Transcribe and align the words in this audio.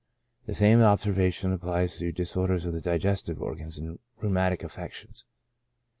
The 0.47 0.55
same 0.55 0.81
observation 0.81 1.53
applies 1.53 1.99
to 1.99 2.11
disorders 2.11 2.65
of 2.65 2.73
the 2.73 2.81
digestive 2.81 3.39
organs 3.39 3.77
and 3.77 3.99
rheumatic 4.19 4.63
affections. 4.63 5.27